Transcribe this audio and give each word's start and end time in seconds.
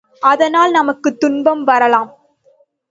அதனால் 0.21 0.71
நமக்குத் 0.71 1.19
துன்பம் 1.19 1.63
வரலாம். 1.63 2.11